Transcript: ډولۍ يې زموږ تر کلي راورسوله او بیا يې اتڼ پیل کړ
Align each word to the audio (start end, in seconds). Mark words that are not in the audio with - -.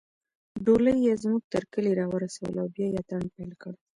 ډولۍ 0.65 0.97
يې 1.05 1.13
زموږ 1.23 1.41
تر 1.53 1.63
کلي 1.73 1.91
راورسوله 1.99 2.59
او 2.63 2.67
بیا 2.75 2.87
يې 2.93 2.99
اتڼ 3.01 3.21
پیل 3.35 3.51
کړ 3.61 3.73